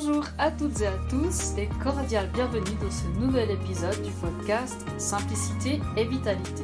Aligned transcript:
Bonjour 0.00 0.26
à 0.38 0.52
toutes 0.52 0.80
et 0.80 0.86
à 0.86 0.96
tous 1.10 1.58
et 1.58 1.68
cordial 1.82 2.30
bienvenue 2.32 2.76
dans 2.80 2.90
ce 2.90 3.08
nouvel 3.18 3.50
épisode 3.50 4.00
du 4.00 4.12
podcast 4.12 4.86
Simplicité 4.96 5.80
et 5.96 6.04
Vitalité. 6.04 6.62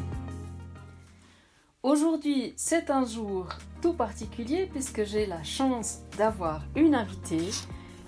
Aujourd'hui, 1.82 2.54
c'est 2.56 2.90
un 2.90 3.04
jour 3.04 3.48
tout 3.82 3.94
particulier 3.94 4.68
puisque 4.70 5.02
j'ai 5.02 5.26
la 5.26 5.42
chance 5.42 6.02
d'avoir 6.16 6.62
une 6.76 6.94
invitée 6.94 7.50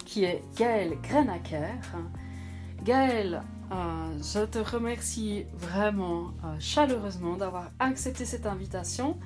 qui 0.04 0.22
est 0.22 0.44
Gaëlle 0.56 0.96
Grenaker. 1.02 1.74
Gaëlle, 2.84 3.42
euh, 3.72 4.18
je 4.22 4.44
te 4.44 4.58
remercie 4.58 5.44
vraiment 5.54 6.34
euh, 6.44 6.54
chaleureusement 6.60 7.36
d'avoir 7.36 7.72
accepté 7.80 8.24
cette 8.24 8.46
invitation 8.46 9.18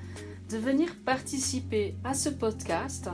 de 0.49 0.57
venir 0.57 0.95
participer 1.05 1.95
à 2.03 2.15
ce 2.15 2.29
podcast 2.29 3.07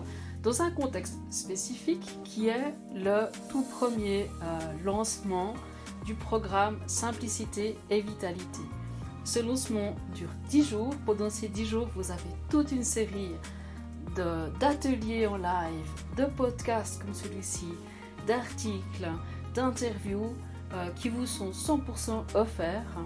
dans 0.43 0.61
un 0.61 0.71
contexte 0.71 1.17
spécifique 1.29 2.09
qui 2.23 2.47
est 2.47 2.73
le 2.93 3.27
tout 3.49 3.63
premier 3.63 4.29
euh, 4.43 4.59
lancement 4.83 5.53
du 6.05 6.13
programme 6.13 6.79
Simplicité 6.87 7.77
et 7.89 8.01
Vitalité. 8.01 8.61
Ce 9.23 9.39
lancement 9.39 9.95
dure 10.15 10.29
10 10.49 10.69
jours. 10.69 10.93
Pendant 11.05 11.29
ces 11.29 11.49
10 11.49 11.65
jours, 11.65 11.89
vous 11.95 12.11
avez 12.11 12.21
toute 12.49 12.71
une 12.71 12.83
série 12.83 13.31
d'ateliers 14.59 15.27
en 15.27 15.37
live, 15.37 15.89
de 16.15 16.25
podcasts 16.25 17.03
comme 17.03 17.13
celui-ci, 17.13 17.67
d'articles, 18.25 19.11
d'interviews 19.53 20.33
euh, 20.73 20.89
qui 20.95 21.09
vous 21.09 21.25
sont 21.25 21.51
100% 21.51 22.35
offerts. 22.35 22.97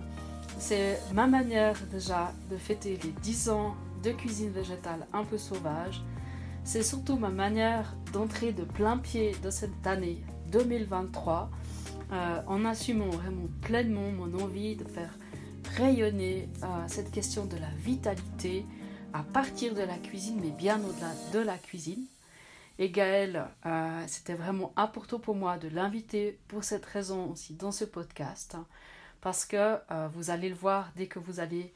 C'est 0.60 1.02
ma 1.14 1.28
manière 1.28 1.76
déjà 1.92 2.32
de 2.50 2.58
fêter 2.58 3.00
les 3.04 3.12
10 3.12 3.50
ans 3.50 3.76
de 4.04 4.12
cuisine 4.12 4.52
végétale 4.52 5.08
un 5.14 5.24
peu 5.24 5.38
sauvage 5.38 6.02
c'est 6.64 6.84
surtout 6.84 7.18
ma 7.18 7.30
manière 7.30 7.96
d'entrer 8.14 8.54
de 8.54 8.64
plein 8.64 8.98
pied 8.98 9.36
dans 9.44 9.52
cette 9.52 9.86
année 9.86 10.24
2023 10.52 11.50
euh, 12.12 12.42
en 12.46 12.66
assumant 12.66 13.10
vraiment 13.10 13.48
pleinement 13.62 14.12
mon 14.12 14.40
envie 14.40 14.76
de 14.76 14.84
faire 14.84 15.18
rayonner 15.76 16.50
euh, 16.64 16.68
cette 16.88 17.12
question 17.12 17.46
de 17.46 17.58
la 17.58 17.70
vitalité 17.78 18.66
à 19.14 19.24
partir 19.24 19.74
de 19.74 19.82
la 19.82 19.98
cuisine, 19.98 20.40
mais 20.42 20.52
bien 20.52 20.80
au-delà 20.84 21.12
de 21.34 21.40
la 21.40 21.58
cuisine. 21.58 22.06
Et 22.80 22.90
Gaëlle, 22.90 23.46
euh, 23.66 24.04
c'était 24.08 24.34
vraiment 24.34 24.72
important 24.76 25.20
pour 25.20 25.36
moi 25.36 25.58
de 25.58 25.68
l'inviter 25.68 26.40
pour 26.48 26.64
cette 26.64 26.86
raison 26.86 27.32
aussi 27.32 27.54
dans 27.54 27.72
ce 27.72 27.86
podcast, 27.86 28.58
parce 29.20 29.46
que 29.46 29.78
vous 30.14 30.30
allez 30.32 30.50
le 30.50 30.56
voir 30.56 30.92
dès 30.96 31.08
que 31.08 31.20
vous 31.20 31.40
allez 31.40 31.74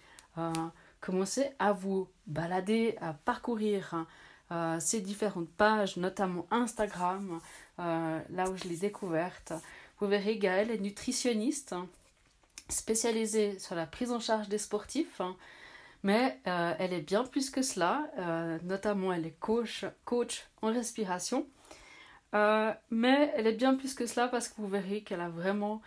commencer 1.00 1.52
à 1.59 1.73
vous 1.73 2.08
balader, 2.25 2.97
à 3.02 3.13
parcourir 3.13 4.06
euh, 4.51 4.79
ces 4.79 5.01
différentes 5.01 5.49
pages, 5.49 5.97
notamment 5.97 6.45
Instagram, 6.51 7.39
euh, 7.79 8.19
là 8.29 8.49
où 8.49 8.55
je 8.55 8.65
l'ai 8.65 8.77
découverte. 8.77 9.53
Vous 9.99 10.07
verrez, 10.07 10.38
Gaëlle 10.38 10.69
est 10.69 10.79
nutritionniste, 10.79 11.73
spécialisée 12.69 13.57
sur 13.57 13.73
la 13.73 13.88
prise 13.88 14.11
en 14.11 14.19
charge 14.19 14.47
des 14.47 14.59
sportifs, 14.59 15.19
hein. 15.19 15.35
mais 16.03 16.39
euh, 16.45 16.73
elle 16.77 16.93
est 16.93 17.01
bien 17.01 17.23
plus 17.23 17.49
que 17.49 17.63
cela, 17.63 18.07
notamment 18.63 19.13
elle 19.13 19.25
est 19.25 19.39
coach, 19.39 19.85
coach 20.03 20.45
en 20.61 20.71
respiration. 20.71 21.47
mais 22.33 23.33
elle 23.35 23.47
est 23.47 23.53
bien 23.53 23.75
plus 23.75 23.95
que 23.95 24.05
cela 24.05 24.27
parce 24.27 24.47
que 24.49 24.55
vous 24.57 24.67
verrez 24.67 25.01
qu'elle 25.01 25.21
a 25.21 25.29
vraiment 25.29 25.81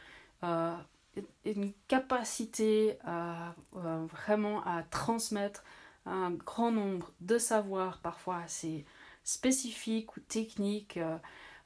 une 1.44 1.72
capacité 1.86 2.98
vraiment 3.72 4.64
à 4.64 4.82
transmettre 4.82 5.62
un 6.08 6.30
grand 6.30 6.72
nombre 6.72 7.12
de 7.20 7.38
savoirs, 7.38 8.00
parfois 8.00 8.38
assez 8.38 8.84
spécifiques 9.28 10.16
ou 10.16 10.20
techniques. 10.20 10.96
Euh, 10.96 11.18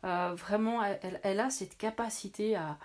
euh, 0.05 0.35
vraiment, 0.35 0.83
elle, 1.23 1.41
a 1.41 1.49
cette 1.49 1.79
capacité 1.79 2.57
à 2.57 2.77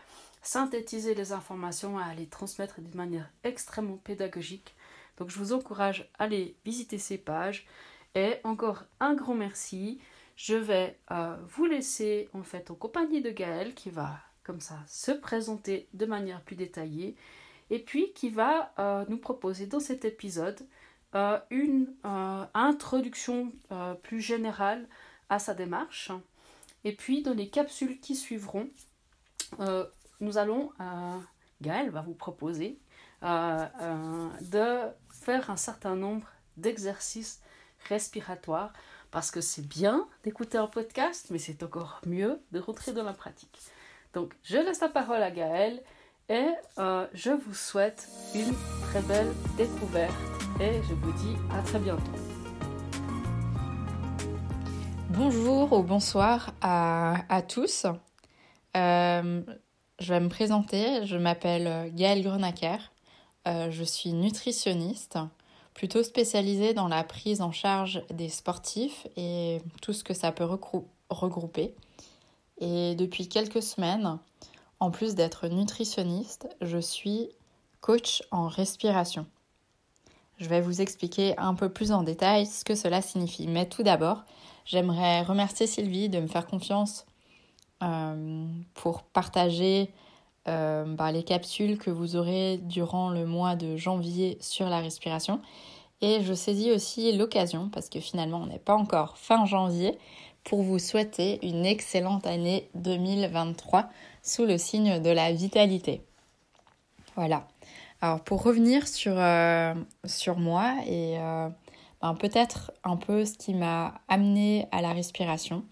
synthétiser 0.43 1.15
les 1.15 1.31
informations, 1.33 1.97
à 1.97 2.13
les 2.13 2.27
transmettre 2.27 2.79
d'une 2.79 2.95
manière 2.95 3.29
extrêmement 3.43 3.97
pédagogique. 3.97 4.75
Donc 5.17 5.31
je 5.31 5.39
vous 5.39 5.51
encourage 5.51 6.07
à 6.19 6.25
aller 6.25 6.55
visiter 6.63 6.99
ces 6.99 7.17
pages. 7.17 7.65
Et 8.13 8.35
encore 8.43 8.83
un 8.99 9.15
grand 9.15 9.33
merci. 9.33 9.99
Je 10.35 10.55
vais 10.55 10.99
euh, 11.09 11.35
vous 11.47 11.65
laisser 11.65 12.29
en 12.33 12.43
fait 12.43 12.69
en 12.69 12.75
compagnie 12.75 13.21
de 13.21 13.31
Gaëlle 13.31 13.73
qui 13.73 13.89
va 13.89 14.19
comme 14.43 14.61
ça 14.61 14.77
se 14.87 15.11
présenter 15.11 15.89
de 15.93 16.05
manière 16.05 16.41
plus 16.41 16.55
détaillée 16.55 17.15
et 17.69 17.79
puis 17.79 18.13
qui 18.13 18.29
va 18.29 18.71
nous 19.09 19.17
proposer 19.17 19.65
dans 19.65 19.81
cet 19.81 20.05
épisode 20.05 20.65
une 21.49 21.93
euh, 22.05 22.45
introduction 22.53 23.51
euh, 23.71 23.93
plus 23.95 24.21
générale 24.21 24.87
à 25.29 25.39
sa 25.39 25.53
démarche. 25.53 26.11
Et 26.83 26.95
puis 26.95 27.21
dans 27.21 27.33
les 27.33 27.49
capsules 27.49 27.99
qui 27.99 28.15
suivront, 28.15 28.69
nous 30.19 30.37
allons, 30.37 30.71
Gaël 31.61 31.89
va 31.89 32.01
vous 32.01 32.13
proposer 32.13 32.79
de 33.21 34.81
faire 35.11 35.49
un 35.49 35.57
certain 35.57 35.95
nombre 35.95 36.27
d'exercices 36.55 37.41
respiratoires 37.89 38.71
parce 39.11 39.31
que 39.31 39.41
c'est 39.41 39.67
bien 39.67 40.07
d'écouter 40.23 40.57
un 40.57 40.67
podcast, 40.67 41.27
mais 41.29 41.39
c'est 41.39 41.63
encore 41.63 42.01
mieux 42.05 42.39
de 42.51 42.59
rentrer 42.59 42.93
dans 42.93 43.03
la 43.03 43.13
pratique. 43.13 43.59
Donc, 44.13 44.33
je 44.43 44.57
laisse 44.57 44.79
la 44.79 44.89
parole 44.89 45.21
à 45.21 45.31
Gaël 45.31 45.81
et 46.29 46.49
je 47.13 47.31
vous 47.31 47.53
souhaite 47.53 48.07
une 48.35 48.53
très 48.81 49.01
belle 49.01 49.31
découverte 49.57 50.13
et 50.59 50.81
je 50.83 50.93
vous 50.93 51.11
dis 51.13 51.35
à 51.51 51.61
très 51.61 51.79
bientôt. 51.79 52.11
Bonjour 55.09 55.73
ou 55.73 55.83
bonsoir 55.83 56.53
à, 56.61 57.41
tous. 57.47 57.85
Euh, 58.75 59.41
je 59.99 60.13
vais 60.13 60.19
me 60.19 60.29
présenter. 60.29 61.05
Je 61.05 61.17
m'appelle 61.17 61.91
Gaëlle 61.95 62.23
Grenacker. 62.23 62.77
Euh, 63.47 63.71
je 63.71 63.83
suis 63.83 64.13
nutritionniste, 64.13 65.17
plutôt 65.73 66.03
spécialisée 66.03 66.73
dans 66.73 66.87
la 66.87 67.03
prise 67.03 67.41
en 67.41 67.51
charge 67.51 68.03
des 68.11 68.29
sportifs 68.29 69.07
et 69.15 69.61
tout 69.81 69.93
ce 69.93 70.03
que 70.03 70.13
ça 70.13 70.31
peut 70.31 70.47
regrouper. 71.09 71.73
Et 72.59 72.95
depuis 72.95 73.29
quelques 73.29 73.63
semaines, 73.63 74.19
en 74.79 74.91
plus 74.91 75.15
d'être 75.15 75.47
nutritionniste, 75.47 76.47
je 76.61 76.77
suis 76.77 77.29
coach 77.81 78.23
en 78.31 78.47
respiration. 78.47 79.25
Je 80.37 80.47
vais 80.47 80.61
vous 80.61 80.81
expliquer 80.81 81.37
un 81.37 81.55
peu 81.55 81.69
plus 81.69 81.91
en 81.91 82.03
détail 82.03 82.45
ce 82.45 82.63
que 82.63 82.75
cela 82.75 83.01
signifie. 83.01 83.47
Mais 83.47 83.65
tout 83.65 83.83
d'abord, 83.83 84.23
j'aimerais 84.65 85.23
remercier 85.23 85.65
Sylvie 85.65 86.09
de 86.09 86.19
me 86.19 86.27
faire 86.27 86.45
confiance 86.45 87.05
euh, 87.81 88.45
pour 88.75 89.03
partager 89.03 89.91
euh, 90.47 90.85
bah, 90.85 91.11
les 91.11 91.23
capsules 91.23 91.77
que 91.77 91.89
vous 91.89 92.15
aurez 92.15 92.57
durant 92.57 93.09
le 93.09 93.25
mois 93.25 93.55
de 93.55 93.77
janvier 93.77 94.37
sur 94.39 94.69
la 94.69 94.79
respiration. 94.79 95.41
Et 96.01 96.21
je 96.21 96.33
saisis 96.33 96.71
aussi 96.71 97.11
l'occasion, 97.11 97.69
parce 97.69 97.89
que 97.89 97.99
finalement 97.99 98.41
on 98.41 98.45
n'est 98.45 98.59
pas 98.59 98.75
encore 98.75 99.17
fin 99.17 99.45
janvier, 99.45 99.97
pour 100.47 100.63
vous 100.63 100.79
souhaiter 100.79 101.45
une 101.45 101.65
excellente 101.65 102.25
année 102.25 102.69
2023 102.75 103.89
sous 104.23 104.45
le 104.45 104.57
signe 104.57 105.01
de 105.01 105.09
la 105.09 105.33
vitalité. 105.33 106.01
Voilà. 107.17 107.45
Alors 107.99 108.21
pour 108.21 108.43
revenir 108.43 108.87
sur, 108.87 109.11
euh, 109.17 109.73
moi 110.37 110.73
et 110.85 111.19
euh, 111.19 111.49
ben, 112.01 112.13
peut-être 112.15 112.71
un 112.85 112.95
peu 112.95 113.25
ce 113.25 113.33
qui 113.33 113.55
m'a 113.55 113.95
amené 114.07 114.67
à 114.71 114.81
la 114.81 114.93
respiration 114.93 115.65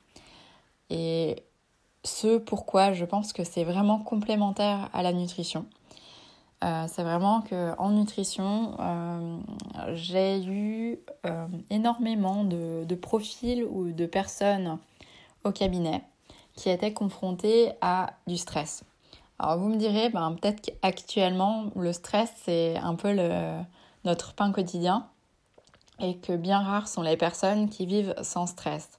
et 0.89 1.37
ce 2.03 2.37
pourquoi 2.37 2.91
je 2.91 3.05
pense 3.05 3.31
que 3.31 3.45
c'est 3.45 3.63
vraiment 3.63 3.99
complémentaire 3.99 4.89
à 4.91 5.03
la 5.03 5.13
nutrition. 5.13 5.67
Euh, 6.65 6.85
c'est 6.87 7.03
vraiment 7.03 7.41
que 7.41 7.77
en 7.77 7.91
nutrition, 7.91 8.75
j'ai 9.93 10.43
eu 10.43 10.99
énormément 11.69 12.43
de, 12.43 12.95
profils 12.95 13.63
ou 13.63 13.91
de 13.91 14.05
personnes 14.05 14.79
au 15.43 15.51
cabinet 15.51 16.01
qui 16.55 16.69
étaient 16.69 16.93
confrontées 16.93 17.73
à 17.81 18.13
du 18.25 18.37
stress. 18.37 18.83
Alors 19.37 19.59
vous 19.59 19.67
me 19.67 19.75
direz, 19.75 20.09
ben, 20.09 20.33
peut-être 20.33 20.61
qu'actuellement, 20.61 21.65
le 21.75 21.93
stress, 21.93 22.31
c'est 22.43 22.77
un 22.77 22.95
peu 22.95 23.15
notre 24.03 24.33
pain 24.33 24.51
quotidien 24.51 25.07
et 25.99 26.17
que 26.17 26.35
bien 26.35 26.59
rares 26.59 26.87
sont 26.87 27.01
les 27.01 27.17
personnes 27.17 27.69
qui 27.69 27.85
vivent 27.85 28.15
sans 28.21 28.47
stress. 28.47 28.89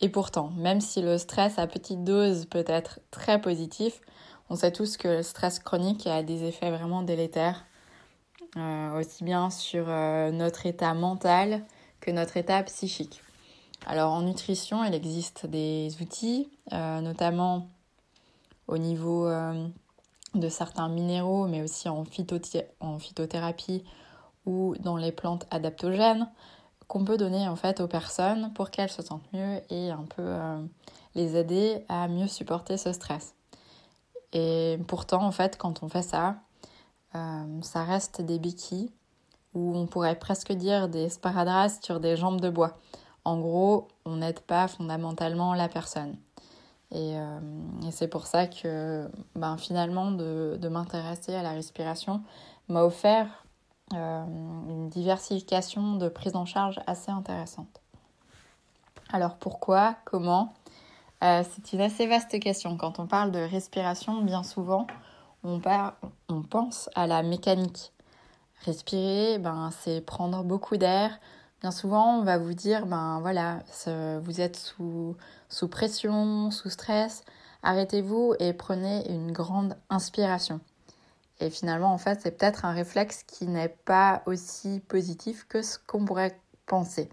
Et 0.00 0.08
pourtant, 0.08 0.50
même 0.56 0.80
si 0.80 1.02
le 1.02 1.18
stress 1.18 1.58
à 1.58 1.66
petite 1.66 2.04
dose 2.04 2.46
peut 2.46 2.64
être 2.66 3.00
très 3.10 3.40
positif, 3.40 4.00
on 4.50 4.56
sait 4.56 4.72
tous 4.72 4.96
que 4.96 5.08
le 5.08 5.22
stress 5.22 5.58
chronique 5.58 6.06
a 6.06 6.22
des 6.22 6.44
effets 6.44 6.70
vraiment 6.70 7.02
délétères, 7.02 7.66
euh, 8.56 8.98
aussi 8.98 9.24
bien 9.24 9.50
sur 9.50 9.84
euh, 9.88 10.30
notre 10.30 10.66
état 10.66 10.94
mental 10.94 11.64
que 12.00 12.10
notre 12.10 12.36
état 12.36 12.62
psychique. 12.62 13.22
Alors 13.86 14.12
en 14.12 14.22
nutrition, 14.22 14.84
il 14.84 14.94
existe 14.94 15.46
des 15.46 15.90
outils, 16.00 16.48
euh, 16.72 17.00
notamment 17.00 17.68
au 18.66 18.76
niveau 18.76 19.30
de 20.34 20.48
certains 20.50 20.88
minéraux, 20.88 21.46
mais 21.46 21.62
aussi 21.62 21.88
en, 21.88 22.04
en, 22.80 22.98
phytothérapie 22.98 23.82
ou 24.44 24.74
dans 24.80 24.98
les 24.98 25.10
plantes 25.10 25.46
adaptogènes 25.50 26.28
qu'on 26.86 27.04
peut 27.04 27.16
donner 27.16 27.48
en 27.48 27.56
fait 27.56 27.80
aux 27.80 27.88
personnes 27.88 28.52
pour 28.52 28.70
qu'elles 28.70 28.90
se 28.90 29.00
sentent 29.00 29.32
mieux 29.32 29.60
et 29.70 29.90
un 29.90 30.04
peu 30.04 30.34
les 31.14 31.36
aider 31.36 31.82
à 31.88 32.08
mieux 32.08 32.26
supporter 32.26 32.76
ce 32.76 32.92
stress. 32.92 33.37
Et 34.32 34.78
pourtant, 34.86 35.22
en 35.22 35.32
fait, 35.32 35.56
quand 35.56 35.82
on 35.82 35.88
fait 35.88 36.02
ça, 36.02 36.36
euh, 37.14 37.62
ça 37.62 37.84
reste 37.84 38.20
des 38.20 38.38
béquilles 38.38 38.92
ou 39.54 39.76
on 39.76 39.86
pourrait 39.86 40.18
presque 40.18 40.52
dire 40.52 40.88
des 40.88 41.08
sparadraps 41.08 41.80
sur 41.82 42.00
des 42.00 42.16
jambes 42.16 42.40
de 42.40 42.50
bois. 42.50 42.76
En 43.24 43.38
gros, 43.38 43.88
on 44.04 44.16
n'aide 44.16 44.40
pas 44.40 44.68
fondamentalement 44.68 45.54
la 45.54 45.68
personne. 45.68 46.16
Et, 46.90 47.18
euh, 47.18 47.40
c'est 47.90 48.08
pour 48.08 48.26
ça 48.26 48.46
que 48.46 49.10
ben, 49.34 49.56
finalement, 49.56 50.10
de, 50.10 50.58
de 50.60 50.68
m'intéresser 50.68 51.34
à 51.34 51.42
la 51.42 51.50
respiration 51.50 52.22
m'a 52.68 52.84
offert 52.84 53.44
euh, 53.94 54.24
une 54.68 54.88
diversification 54.90 55.96
de 55.96 56.08
prise 56.08 56.36
en 56.36 56.44
charge 56.44 56.78
assez 56.86 57.10
intéressante. 57.10 57.80
Alors 59.10 59.36
pourquoi? 59.36 59.96
Comment? 60.04 60.52
Euh, 61.22 61.42
C'est 61.50 61.72
une 61.72 61.80
assez 61.80 62.06
vaste 62.06 62.38
question. 62.40 62.76
Quand 62.76 62.98
on 62.98 63.06
parle 63.06 63.30
de 63.32 63.38
respiration, 63.38 64.22
bien 64.22 64.42
souvent, 64.42 64.86
on, 65.44 65.60
on 66.28 66.42
pense 66.42 66.90
à 66.94 67.06
la 67.06 67.22
mécanique. 67.22 67.92
Respirer, 68.64 69.38
ben, 69.38 69.70
c'est 69.80 70.00
prendre 70.00 70.42
beaucoup 70.44 70.76
d'air. 70.76 71.18
Bien 71.60 71.70
souvent, 71.72 72.18
on 72.18 72.22
va 72.22 72.38
vous 72.38 72.54
dire, 72.54 72.86
ben 72.86 73.18
voilà, 73.20 73.58
vous 74.22 74.40
êtes 74.40 74.56
sous, 74.56 75.16
sous 75.48 75.66
pression, 75.66 76.52
sous 76.52 76.70
stress, 76.70 77.24
arrêtez-vous 77.64 78.34
et 78.38 78.52
prenez 78.52 79.10
une 79.10 79.32
grande 79.32 79.76
inspiration. 79.90 80.60
Et 81.40 81.50
finalement, 81.50 81.92
en 81.92 81.98
fait, 81.98 82.20
c'est 82.22 82.30
peut-être 82.30 82.64
un 82.64 82.72
réflexe 82.72 83.24
qui 83.24 83.46
n'est 83.46 83.68
pas 83.68 84.22
aussi 84.26 84.80
positif 84.86 85.46
que 85.48 85.62
ce 85.62 85.78
qu'on 85.84 86.04
pourrait 86.04 86.38
penser. 86.66 87.08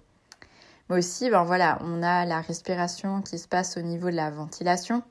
Mais 0.89 0.97
aussi, 0.97 1.29
ben 1.29 1.43
voilà, 1.43 1.79
on 1.81 2.03
a 2.03 2.25
la 2.25 2.41
respiration 2.41 3.21
qui 3.21 3.37
se 3.39 3.47
passe 3.47 3.77
au 3.77 3.81
niveau 3.81 4.09
de 4.09 4.15
la 4.15 4.29
ventilation, 4.29 5.03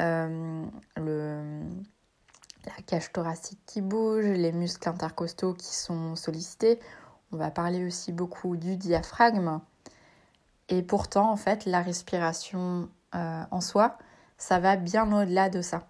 euh, 0.00 0.64
le, 0.96 1.62
la 2.64 2.82
cage 2.86 3.12
thoracique 3.12 3.60
qui 3.66 3.80
bouge, 3.82 4.24
les 4.24 4.52
muscles 4.52 4.88
intercostaux 4.88 5.54
qui 5.54 5.74
sont 5.74 6.16
sollicités. 6.16 6.78
On 7.32 7.36
va 7.36 7.50
parler 7.50 7.86
aussi 7.86 8.12
beaucoup 8.12 8.56
du 8.56 8.76
diaphragme. 8.76 9.60
Et 10.68 10.82
pourtant, 10.82 11.30
en 11.30 11.36
fait, 11.36 11.66
la 11.66 11.82
respiration 11.82 12.88
euh, 13.14 13.42
en 13.50 13.60
soi, 13.60 13.98
ça 14.38 14.58
va 14.58 14.76
bien 14.76 15.12
au-delà 15.12 15.50
de 15.50 15.60
ça 15.60 15.86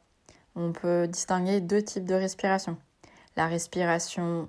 on 0.54 0.72
peut 0.72 1.06
distinguer 1.08 1.60
deux 1.60 1.82
types 1.82 2.04
de 2.04 2.14
respiration. 2.14 2.76
La 3.36 3.46
respiration 3.46 4.48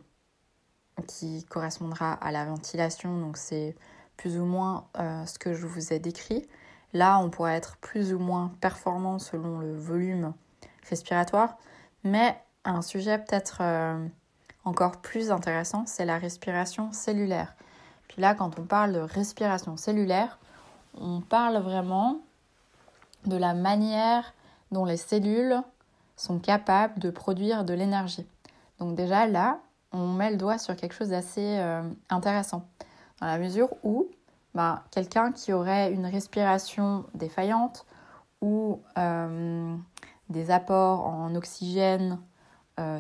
qui 1.08 1.46
correspondra 1.46 2.14
à 2.14 2.32
la 2.32 2.46
ventilation, 2.46 3.20
donc 3.20 3.38
c'est 3.38 3.76
plus 4.18 4.40
ou 4.40 4.46
moins 4.46 4.88
euh, 5.00 5.26
ce 5.26 5.40
que 5.40 5.54
je 5.54 5.66
vous 5.66 5.94
ai 5.94 6.00
décrit. 6.00 6.48
Là, 6.94 7.20
on 7.20 7.30
pourrait 7.30 7.56
être 7.56 7.78
plus 7.78 8.14
ou 8.14 8.20
moins 8.20 8.52
performant 8.62 9.20
selon 9.20 9.60
le 9.60 9.76
volume 9.76 10.34
respiratoire, 10.90 11.58
mais 12.04 12.38
un 12.66 12.82
sujet 12.82 13.18
peut-être 13.18 13.60
euh, 13.62 14.08
encore 14.66 14.98
plus 15.02 15.32
intéressant, 15.32 15.86
c'est 15.86 16.06
la 16.06 16.18
respiration 16.18 16.92
cellulaire. 16.92 17.56
Puis 18.08 18.22
là, 18.22 18.36
quand 18.36 18.60
on 18.60 18.64
parle 18.64 18.94
de 18.94 19.00
respiration 19.00 19.76
cellulaire, 19.78 20.40
on 20.96 21.22
parle 21.22 21.58
vraiment 21.58 22.20
de 23.26 23.38
la 23.38 23.54
manière 23.54 24.34
dont 24.72 24.86
les 24.86 24.98
cellules 24.98 25.62
sont 26.16 26.40
capables 26.40 27.00
de 27.00 27.10
produire 27.10 27.66
de 27.66 27.74
l'énergie. 27.74 28.28
Donc 28.80 28.96
déjà 28.96 29.28
là, 29.28 29.60
on 29.92 30.08
met 30.08 30.32
le 30.32 30.38
doigt 30.38 30.58
sur 30.58 30.76
quelque 30.76 30.94
chose 30.94 31.10
d'assez 31.10 31.58
euh, 31.60 31.84
intéressant, 32.10 32.68
dans 33.24 33.30
la 33.30 33.40
mesure 33.40 33.70
où 33.84 34.10
bah, 34.54 34.84
quelqu'un 34.92 35.32
qui 35.32 35.54
aurait 35.54 35.94
une 35.94 36.06
respiration 36.06 37.06
défaillante 37.14 37.86
ou 38.42 38.82
euh, 38.98 39.78
des 40.30 40.52
apports 40.52 41.06
en 41.06 41.34
oxygène 41.36 42.20
euh, 42.82 43.00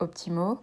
suboptimaux 0.00 0.58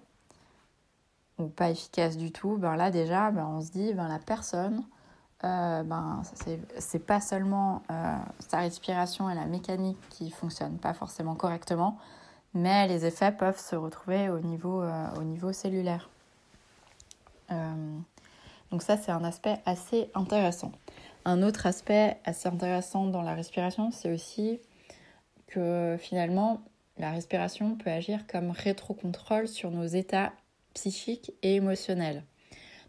ou 1.40 1.48
pas 1.48 1.70
efficaces 1.70 2.18
du 2.18 2.34
tout, 2.34 2.58
ben 2.58 2.76
là 2.76 2.92
déjà, 2.92 3.32
ben 3.32 3.46
on 3.46 3.62
se 3.62 3.72
dit, 3.72 3.94
ben 3.94 4.10
la 4.10 4.20
personne, 4.20 4.84
euh, 5.46 5.84
ben, 5.84 6.22
c'est 6.78 7.06
pas 7.06 7.22
seulement 7.22 7.84
euh, 7.90 8.18
sa 8.40 8.58
respiration 8.58 9.30
et 9.30 9.36
la 9.36 9.46
mécanique 9.46 9.98
qui 10.10 10.30
fonctionnent 10.30 10.78
pas 10.78 10.94
forcément 10.94 11.36
correctement, 11.36 11.98
mais 12.54 12.86
les 12.90 13.06
effets 13.06 13.32
peuvent 13.32 13.60
se 13.60 13.78
retrouver 13.78 14.30
au 14.30 14.42
niveau, 14.42 14.82
euh, 14.82 15.08
au 15.18 15.24
niveau 15.24 15.54
cellulaire. 15.54 16.10
Donc 18.72 18.82
ça, 18.82 18.98
c'est 18.98 19.12
un 19.12 19.24
aspect 19.24 19.60
assez 19.66 20.10
intéressant. 20.16 20.72
Un 21.26 21.44
autre 21.44 21.68
aspect 21.68 22.18
assez 22.26 22.50
intéressant 22.50 23.06
dans 23.06 23.22
la 23.22 23.36
respiration, 23.36 23.92
c'est 23.92 24.12
aussi 24.12 24.60
que 25.48 25.96
finalement, 26.00 26.62
la 26.98 27.12
respiration 27.12 27.76
peut 27.76 27.92
agir 27.92 28.26
comme 28.28 28.52
rétrocontrôle 28.52 29.48
sur 29.48 29.72
nos 29.72 29.86
états 29.86 30.34
psychiques 30.74 31.34
et 31.44 31.56
émotionnels. 31.56 32.24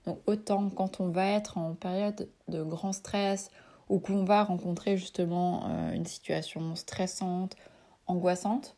Donc 0.06 0.18
autant 0.26 0.70
quand 0.70 1.00
on 1.00 1.08
va 1.08 1.26
être 1.26 1.58
en 1.58 1.74
période 1.74 2.28
de 2.48 2.62
grand 2.62 2.92
stress 2.92 3.50
ou 3.88 3.98
qu'on 3.98 4.24
va 4.24 4.44
rencontrer 4.44 4.96
justement 4.96 5.68
euh, 5.68 5.92
une 5.92 6.06
situation 6.06 6.74
stressante, 6.74 7.56
angoissante, 8.06 8.76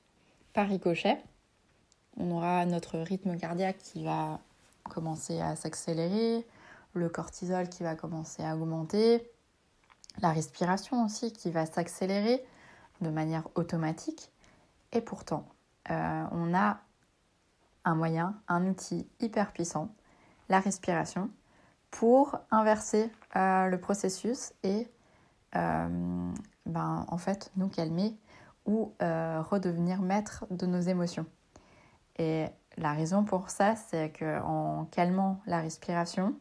par 0.53 0.69
ricochet, 0.69 1.19
on 2.17 2.31
aura 2.31 2.65
notre 2.67 2.99
rythme 2.99 3.37
cardiaque 3.37 3.79
qui 3.79 4.03
va 4.03 4.41
commencer 4.89 5.41
à 5.41 5.57
s'accélérer, 5.57 6.47
le 6.95 7.09
cortisol 7.09 7.69
qui 7.69 7.83
va 7.83 7.95
commencer 7.95 8.43
à 8.43 8.57
augmenter, 8.57 9.31
la 10.21 10.33
respiration 10.33 11.05
aussi 11.05 11.33
qui 11.33 11.51
va 11.51 11.67
s'accélérer 11.67 12.45
de 13.01 13.11
manière 13.11 13.49
automatique. 13.55 14.33
Et 14.93 15.01
pourtant, 15.01 15.47
euh, 15.91 16.25
on 16.31 16.55
a 16.55 16.81
un 17.85 17.95
moyen, 17.95 18.41
un 18.49 18.67
outil 18.67 19.07
hyper 19.21 19.53
puissant 19.53 19.95
la 20.49 20.61
respiration 20.61 21.31
pour 21.91 22.39
inverser 22.51 23.11
euh, 23.37 23.67
le 23.67 23.79
processus 23.79 24.53
et 24.63 24.89
euh, 25.55 26.33
ben, 26.67 27.05
en 27.09 27.19
fait 27.19 27.53
nous 27.57 27.69
calmer 27.69 28.17
ou 28.65 28.93
redevenir 28.99 30.03
maître 30.03 30.45
de 30.51 30.67
nos 30.67 30.81
émotions. 30.81 31.27
La 32.79 32.93
raison 32.93 33.25
pour 33.25 33.51
ça, 33.51 33.75
c'est 33.77 34.13
qu'en 34.19 34.87
calmant 34.91 35.41
la 35.47 35.61
respiration, 35.61 36.35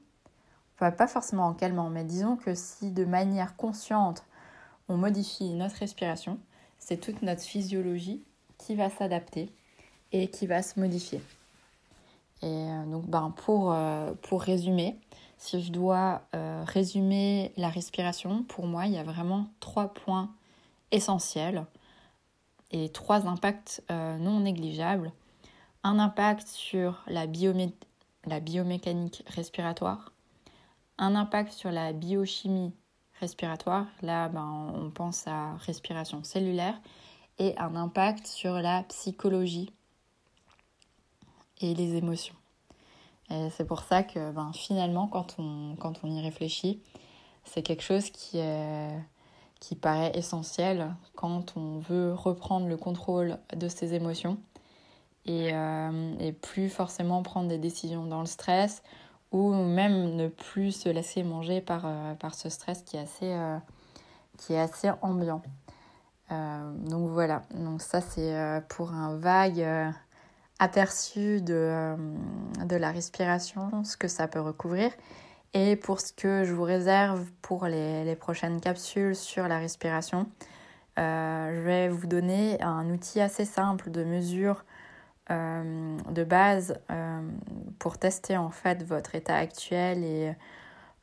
enfin 0.75 0.91
pas 0.91 1.07
forcément 1.07 1.47
en 1.47 1.53
calmant, 1.53 1.89
mais 1.89 2.03
disons 2.03 2.35
que 2.35 2.55
si 2.55 2.91
de 2.91 3.05
manière 3.05 3.55
consciente 3.55 4.23
on 4.87 4.97
modifie 4.97 5.53
notre 5.53 5.77
respiration, 5.77 6.39
c'est 6.77 6.97
toute 6.97 7.21
notre 7.21 7.41
physiologie 7.41 8.23
qui 8.57 8.75
va 8.75 8.89
s'adapter 8.89 9.49
et 10.11 10.29
qui 10.29 10.47
va 10.47 10.61
se 10.61 10.79
modifier. 10.79 11.21
Et 12.41 12.45
euh, 12.45 12.85
donc, 12.85 13.05
ben, 13.07 13.33
pour, 13.35 13.73
euh, 13.73 14.13
pour 14.21 14.41
résumer, 14.41 14.99
si 15.37 15.61
je 15.61 15.71
dois 15.71 16.21
euh, 16.35 16.63
résumer 16.65 17.51
la 17.57 17.69
respiration, 17.69 18.43
pour 18.43 18.67
moi, 18.67 18.85
il 18.85 18.93
y 18.93 18.97
a 18.97 19.03
vraiment 19.03 19.47
trois 19.59 19.93
points 19.93 20.29
essentiels 20.91 21.65
et 22.71 22.89
trois 22.89 23.27
impacts 23.27 23.83
non 23.89 24.41
négligeables. 24.41 25.11
Un 25.87 25.99
impact 25.99 26.47
sur 26.47 27.03
la, 27.05 27.27
biomécanique 27.27 29.23
respiratoire, 29.27 30.13
un 30.97 31.13
impact 31.13 31.51
sur 31.51 31.71
la 31.71 31.93
biochimie 31.93 32.73
respiratoire, 33.19 33.85
là 34.01 34.27
ben, 34.29 34.73
on 34.73 34.89
pense 34.89 35.27
à 35.27 35.53
respiration 35.57 36.23
cellulaire, 36.23 36.73
et 37.37 37.55
un 37.59 37.75
impact 37.75 38.25
sur 38.25 38.55
la 38.55 38.81
psychologie 38.81 39.71
et 41.61 41.75
les 41.75 41.93
émotions. 41.93 42.33
C'est 43.29 43.67
pour 43.67 43.83
ça 43.83 44.01
que 44.01 44.31
ben, 44.31 44.53
finalement, 44.55 45.07
quand 45.07 45.35
on, 45.37 45.75
y 46.05 46.19
réfléchit, 46.19 46.81
c'est 47.43 47.61
quelque 47.61 47.83
chose 47.83 48.09
qui, 48.09 48.39
qui 49.59 49.75
paraît 49.75 50.17
essentiel 50.17 50.95
quand 51.13 51.55
on 51.55 51.77
veut 51.77 52.11
reprendre 52.11 52.65
le 52.65 52.75
contrôle 52.75 53.37
de 53.55 53.67
ses 53.67 53.93
émotions 53.93 54.39
et, 55.25 55.49
euh, 55.53 56.13
et 56.19 56.31
plus 56.31 56.69
forcément 56.69 57.23
prendre 57.23 57.49
des 57.49 57.57
décisions 57.57 58.05
dans 58.05 58.19
le 58.19 58.25
stress 58.27 58.83
ou 59.31 59.53
même 59.53 60.15
ne 60.15 60.27
plus 60.27 60.71
se 60.71 60.89
laisser 60.89 61.23
manger 61.23 61.61
par, 61.61 61.83
euh, 61.85 62.13
par 62.13 62.35
ce 62.35 62.49
stress 62.49 62.83
qui 62.83 62.95
est 62.95 63.01
assez, 63.01 63.33
euh, 63.33 63.57
qui 64.37 64.53
est 64.53 64.59
assez 64.59 64.89
ambiant. 65.01 65.41
donc 66.29 67.09
voilà, 67.09 67.43
donc 67.53 67.81
ça 67.81 68.01
c'est 68.01 68.61
pour 68.69 68.91
un 68.91 69.15
vague 69.17 69.93
aperçu 70.59 71.41
de, 71.41 71.95
de 72.65 72.75
la 72.75 72.91
respiration, 72.91 73.83
ce 73.83 73.97
que 73.97 74.07
ça 74.07 74.27
peut 74.27 74.41
recouvrir. 74.41 74.91
Et 75.53 75.75
pour 75.75 76.01
ce 76.01 76.11
que 76.11 76.43
je 76.43 76.53
vous 76.53 76.63
réserve 76.63 77.25
pour 77.41 77.67
les, 77.67 78.03
les 78.03 78.15
prochaines 78.15 78.59
capsules 78.59 79.15
sur 79.15 79.47
la 79.47 79.59
respiration, 79.59 80.27
je 80.97 81.61
vais 81.61 81.89
vous 81.89 82.07
donner 82.07 82.61
un 82.61 82.89
outil 82.89 83.21
assez 83.21 83.45
simple 83.45 83.91
de 83.91 84.03
mesure 84.03 84.65
euh, 85.31 85.97
de 86.11 86.23
base 86.23 86.79
pour 87.79 87.97
tester 87.97 88.37
en 88.37 88.51
fait 88.51 88.83
votre 88.83 89.15
état 89.15 89.35
actuel 89.35 90.03
et 90.03 90.33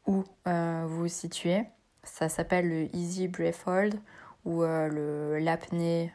où 0.07 0.25
vous 0.45 0.99
vous 0.99 1.09
situez. 1.09 1.65
ça 2.03 2.29
s'appelle 2.29 2.69
le 2.69 2.97
Easy 2.97 3.29
Breath 3.29 3.65
Hold 3.67 3.99
ou 4.45 4.63
l'apnée 4.63 6.13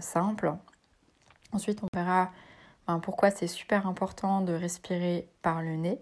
simple. 0.00 0.54
Ensuite, 1.52 1.80
on 1.82 1.88
verra 1.94 2.32
ben, 2.86 2.98
pourquoi 3.00 3.30
c'est 3.30 3.46
super 3.46 3.86
important 3.86 4.40
de 4.40 4.52
respirer 4.52 5.28
par 5.42 5.62
le 5.62 5.76
nez 5.76 6.00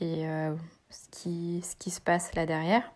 et 0.00 0.26
ce, 0.90 1.08
qui, 1.10 1.62
ce 1.62 1.76
qui 1.76 1.90
se 1.90 2.00
passe 2.00 2.34
là 2.34 2.46
derrière. 2.46 2.92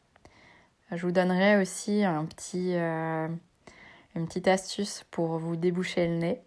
Je 0.93 1.07
vous 1.07 1.13
donnerai 1.13 1.61
aussi 1.61 2.05
un 2.05 2.25
petit, 2.25 2.75
une 2.75 4.27
petite 4.27 4.49
astuce 4.49 5.05
pour 5.11 5.39
vous 5.39 5.57
déboucher 5.57 6.07
le 6.07 6.15
nez 6.15 6.43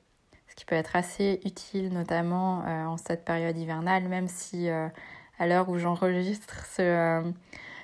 ce 0.53 0.55
qui 0.55 0.65
peut 0.65 0.75
être 0.75 0.95
assez 0.95 1.41
utile 1.45 1.91
notamment 1.91 2.61
euh, 2.61 2.85
en 2.85 2.97
cette 2.97 3.25
période 3.25 3.57
hivernale, 3.57 4.03
même 4.03 4.27
si 4.27 4.69
euh, 4.69 4.87
à 5.39 5.47
l'heure 5.47 5.67
où 5.67 5.79
j'enregistre 5.79 6.63
ce, 6.67 6.81
euh, 6.83 7.31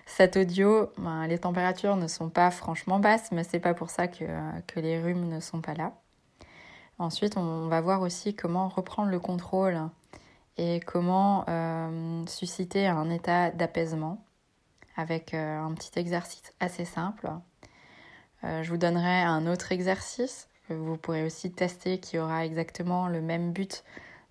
cet 0.05 0.37
audio, 0.37 0.91
ben, 0.99 1.25
les 1.25 1.39
températures 1.39 1.95
ne 1.95 2.07
sont 2.07 2.29
pas 2.29 2.51
franchement 2.51 2.99
basses, 2.99 3.31
mais 3.31 3.43
c'est 3.43 3.59
pas 3.59 3.73
pour 3.73 3.89
ça 3.89 4.07
que, 4.07 4.23
que, 4.67 4.79
les 4.79 5.01
rhumes 5.01 5.27
ne 5.27 5.39
sont 5.39 5.61
pas 5.61 5.73
là. 5.73 5.93
Ensuite, 6.99 7.37
on 7.37 7.67
va 7.69 7.81
voir 7.81 8.01
aussi 8.01 8.35
comment 8.35 8.67
reprendre 8.67 9.09
le 9.09 9.19
contrôle 9.19 9.89
et 10.57 10.79
comment 10.81 11.45
susciter 12.27 12.85
un 12.85 13.09
état 13.09 13.49
d'apaisement 13.49 14.23
avec 14.97 15.33
un 15.33 15.73
petit 15.73 15.97
exercice 15.97 16.53
assez 16.59 16.83
simple. 16.83 17.29
je 18.43 18.69
vous 18.69 18.75
donnerai 18.75 19.21
un 19.21 19.47
autre 19.47 19.71
exercice 19.71 20.49
vous 20.73 20.97
pourrez 20.97 21.23
aussi 21.25 21.51
tester 21.51 21.99
qui 21.99 22.17
aura 22.17 22.45
exactement 22.45 23.07
le 23.07 23.21
même 23.21 23.51
but 23.51 23.83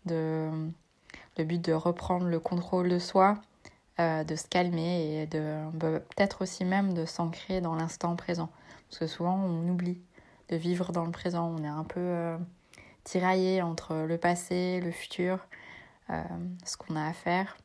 de, 0.06 0.50
le 1.36 1.44
but 1.44 1.60
de 1.64 1.72
reprendre 1.72 2.26
le 2.26 2.40
contrôle 2.40 2.88
de 2.88 2.98
soi, 2.98 3.38
euh, 4.00 4.24
de 4.24 4.36
se 4.36 4.46
calmer 4.46 5.22
et 5.22 5.26
de 5.26 5.56
bah, 5.74 6.00
peut-être 6.00 6.42
aussi 6.42 6.64
même 6.64 6.94
de 6.94 7.04
s'ancrer 7.04 7.60
dans 7.60 7.74
l'instant 7.74 8.14
présent. 8.16 8.50
Parce 8.88 9.00
que 9.00 9.06
souvent 9.06 9.36
on 9.36 9.68
oublie 9.68 10.00
de 10.48 10.56
vivre 10.56 10.92
dans 10.92 11.04
le 11.04 11.12
présent. 11.12 11.54
On 11.58 11.62
est 11.62 11.68
un 11.68 11.84
peu 11.84 12.00
euh, 12.00 12.38
tiraillé 13.04 13.62
entre 13.62 13.94
le 13.94 14.18
passé, 14.18 14.80
le 14.80 14.90
futur, 14.90 15.46
euh, 16.10 16.22
ce 16.64 16.76
qu'on 16.76 16.96
a 16.96 17.06
à 17.06 17.12
faire. 17.12 17.56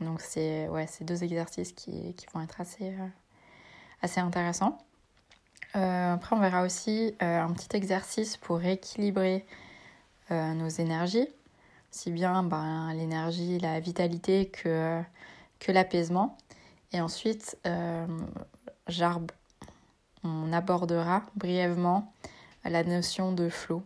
Donc 0.00 0.20
c'est 0.20 0.68
ouais, 0.68 0.86
deux 1.00 1.24
exercices 1.24 1.72
qui, 1.72 2.14
qui 2.14 2.26
vont 2.32 2.40
être 2.40 2.60
assez, 2.60 2.94
assez 4.02 4.20
intéressants. 4.20 4.78
Euh, 5.76 6.14
après, 6.14 6.34
on 6.34 6.40
verra 6.40 6.62
aussi 6.62 7.14
euh, 7.22 7.40
un 7.40 7.52
petit 7.52 7.76
exercice 7.76 8.36
pour 8.36 8.58
rééquilibrer 8.58 9.44
euh, 10.30 10.54
nos 10.54 10.68
énergies, 10.68 11.28
si 11.90 12.10
bien 12.10 12.42
ben, 12.42 12.92
l'énergie, 12.94 13.58
la 13.58 13.80
vitalité 13.80 14.48
que, 14.48 15.00
que 15.58 15.72
l'apaisement. 15.72 16.36
Et 16.92 17.00
ensuite, 17.00 17.58
on 20.24 20.52
abordera 20.52 21.22
brièvement 21.36 22.12
la 22.64 22.82
notion 22.82 23.32
de 23.32 23.50
flow. 23.50 23.82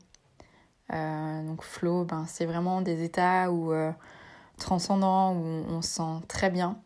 donc 0.89 1.63
flow, 1.63 2.05
ben, 2.05 2.27
c'est 2.29 2.47
vraiment 2.47 2.81
des 2.81 3.03
états 3.03 3.51
où, 3.51 3.73
transcendants 4.57 5.35
où 5.35 5.65
on 5.69 5.83
se 5.83 5.95
sent 5.95 6.27
très 6.29 6.51
bien. 6.51 6.79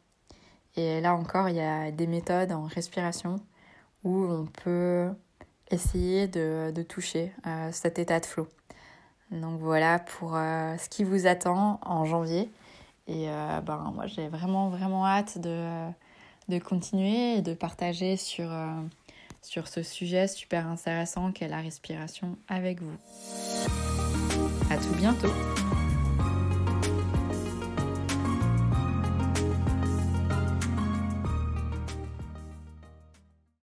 Et 0.77 1.03
là 1.03 1.15
encore, 1.15 1.51
il 1.51 1.57
y 1.57 1.61
a 1.61 1.91
des 1.91 2.07
méthodes 2.07 2.53
en 2.53 2.65
respiration 2.65 3.41
où 4.07 4.25
on 4.25 4.47
peut 4.47 5.11
essayer 5.71 6.29
de, 6.29 6.83
toucher 6.89 7.33
euh, 7.47 7.71
cet 7.73 7.99
état 7.99 8.21
de 8.21 8.27
flow. 8.27 8.47
Donc 9.33 9.61
voilà 9.61 9.99
pour 9.99 10.37
euh, 10.37 10.77
ce 10.79 10.89
qui 10.89 11.03
vous 11.03 11.27
attend 11.27 11.81
en 11.83 12.05
janvier. 12.05 12.49
Et 13.09 13.29
euh, 13.29 13.61
ben, 13.61 13.93
moi 13.95 14.07
j'ai 14.07 14.29
vraiment 14.29 14.69
vraiment 14.69 15.07
hâte 15.07 15.39
de, 15.39 15.89
de 16.49 16.59
continuer 16.61 17.39
et 17.39 17.43
de 17.43 17.55
partager 17.55 18.17
sur, 18.17 18.49
sur 19.43 19.67
ce 19.67 19.83
sujet 19.83 20.29
super 20.29 20.69
intéressant 20.69 21.33
qu'est 21.33 21.49
la 21.49 21.61
respiration 21.61 22.37
avec 22.49 22.81
vous. 22.81 22.97
À 24.71 24.77
tout 24.77 24.95
bientôt 24.97 25.33